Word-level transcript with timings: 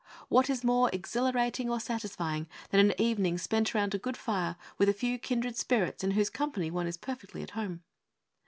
What 0.29 0.49
is 0.49 0.63
more 0.63 0.89
exhilarating 0.91 1.69
or 1.69 1.79
satisfying 1.79 2.47
than 2.71 2.79
an 2.79 2.99
evening 2.99 3.37
spent 3.37 3.75
round 3.75 3.93
a 3.93 3.99
good 3.99 4.17
fire 4.17 4.55
with 4.79 4.89
a 4.89 4.93
few 4.93 5.19
kindred 5.19 5.55
spirits 5.57 6.03
in 6.03 6.09
whose 6.17 6.31
company 6.31 6.71
one 6.71 6.87
is 6.87 6.97
perfectly 6.97 7.43
at 7.43 7.51
home? 7.51 7.83